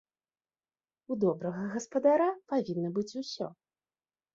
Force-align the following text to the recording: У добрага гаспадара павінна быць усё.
У 1.11 1.19
добрага 1.25 1.63
гаспадара 1.75 2.29
павінна 2.49 2.89
быць 3.01 3.09
усё. 3.25 3.57